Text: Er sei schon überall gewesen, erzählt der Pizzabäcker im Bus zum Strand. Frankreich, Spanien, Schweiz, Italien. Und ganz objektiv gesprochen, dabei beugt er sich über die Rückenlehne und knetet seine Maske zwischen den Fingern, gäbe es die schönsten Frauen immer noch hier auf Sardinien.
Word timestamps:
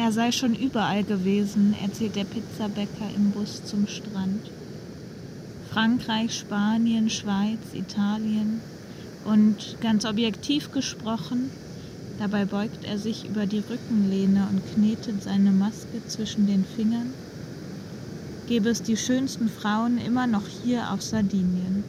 Er 0.00 0.12
sei 0.12 0.30
schon 0.30 0.54
überall 0.54 1.02
gewesen, 1.02 1.74
erzählt 1.82 2.14
der 2.14 2.22
Pizzabäcker 2.22 3.10
im 3.16 3.32
Bus 3.32 3.64
zum 3.64 3.88
Strand. 3.88 4.48
Frankreich, 5.72 6.38
Spanien, 6.38 7.10
Schweiz, 7.10 7.58
Italien. 7.74 8.60
Und 9.24 9.76
ganz 9.80 10.04
objektiv 10.04 10.70
gesprochen, 10.70 11.50
dabei 12.20 12.44
beugt 12.44 12.84
er 12.84 12.96
sich 12.96 13.28
über 13.28 13.46
die 13.46 13.58
Rückenlehne 13.58 14.46
und 14.48 14.62
knetet 14.72 15.20
seine 15.24 15.50
Maske 15.50 16.00
zwischen 16.06 16.46
den 16.46 16.64
Fingern, 16.64 17.12
gäbe 18.46 18.68
es 18.68 18.82
die 18.82 18.96
schönsten 18.96 19.48
Frauen 19.48 19.98
immer 19.98 20.28
noch 20.28 20.46
hier 20.62 20.92
auf 20.92 21.02
Sardinien. 21.02 21.82